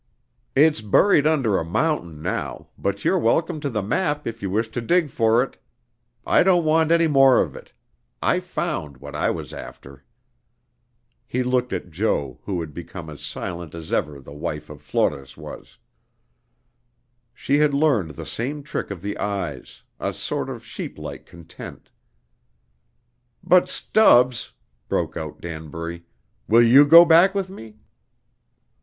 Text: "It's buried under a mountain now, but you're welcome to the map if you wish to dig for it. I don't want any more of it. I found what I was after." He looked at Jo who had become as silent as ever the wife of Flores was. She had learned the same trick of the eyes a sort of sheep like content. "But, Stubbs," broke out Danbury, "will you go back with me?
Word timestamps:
"It's 0.55 0.81
buried 0.81 1.27
under 1.27 1.59
a 1.59 1.63
mountain 1.63 2.23
now, 2.23 2.69
but 2.75 3.05
you're 3.05 3.19
welcome 3.19 3.59
to 3.59 3.69
the 3.69 3.83
map 3.83 4.25
if 4.25 4.41
you 4.41 4.49
wish 4.49 4.67
to 4.69 4.81
dig 4.81 5.11
for 5.11 5.43
it. 5.43 5.61
I 6.25 6.41
don't 6.41 6.63
want 6.65 6.91
any 6.91 7.05
more 7.07 7.39
of 7.39 7.55
it. 7.55 7.71
I 8.19 8.39
found 8.39 8.97
what 8.97 9.13
I 9.13 9.29
was 9.29 9.53
after." 9.53 10.03
He 11.27 11.43
looked 11.43 11.71
at 11.71 11.91
Jo 11.91 12.39
who 12.45 12.61
had 12.61 12.73
become 12.73 13.11
as 13.11 13.21
silent 13.21 13.75
as 13.75 13.93
ever 13.93 14.19
the 14.19 14.33
wife 14.33 14.71
of 14.71 14.81
Flores 14.81 15.37
was. 15.37 15.77
She 17.31 17.59
had 17.59 17.75
learned 17.75 18.15
the 18.17 18.25
same 18.25 18.63
trick 18.63 18.89
of 18.89 19.03
the 19.03 19.19
eyes 19.19 19.83
a 19.99 20.13
sort 20.13 20.49
of 20.49 20.65
sheep 20.65 20.97
like 20.97 21.27
content. 21.27 21.91
"But, 23.43 23.69
Stubbs," 23.69 24.53
broke 24.89 25.15
out 25.15 25.41
Danbury, 25.41 26.05
"will 26.47 26.63
you 26.63 26.87
go 26.87 27.05
back 27.05 27.35
with 27.35 27.51
me? 27.51 27.75